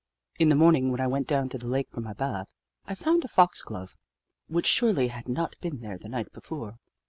In 0.39 0.49
the 0.49 0.55
morning, 0.55 0.89
when 0.91 0.99
I 0.99 1.05
went 1.05 1.27
down 1.27 1.47
to 1.49 1.59
the 1.59 1.67
lake 1.67 1.91
for 1.91 2.01
my 2.01 2.13
bath, 2.13 2.47
I 2.87 2.95
found 2.95 3.23
a 3.23 3.27
foxglove 3.27 3.95
which 4.47 4.65
surely 4.65 5.09
had 5.09 5.29
not 5.29 5.55
been 5.61 5.79
there 5.81 5.99
the 5.99 6.09
night 6.09 6.33
be 6.33 6.39
fore. 6.41 6.79